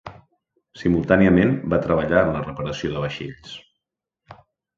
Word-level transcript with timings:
Simultàniament 0.83 1.53
va 1.73 1.79
treballar 1.83 2.23
en 2.29 2.33
la 2.37 2.41
reparació 2.47 2.91
de 2.95 3.05
vaixells. 3.05 3.53